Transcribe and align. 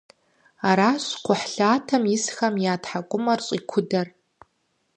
Аращ 0.69 1.05
кхъухьлъатэм 1.23 2.03
исхэм 2.15 2.55
я 2.71 2.75
тхьэкӏумэр 2.81 3.39
щӏикудэр. 3.45 4.07